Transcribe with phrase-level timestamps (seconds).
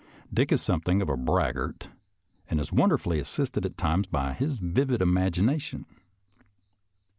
[0.33, 1.89] Dick is something of a braggart
[2.49, 5.85] and is wonderfully assisted at times by a vivid imagina tion.